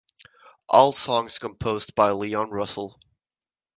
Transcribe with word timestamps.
All 0.67 0.93
songs 0.93 1.37
composed 1.37 1.93
by 1.93 2.09
Leon 2.09 2.49
Russell. 2.49 2.99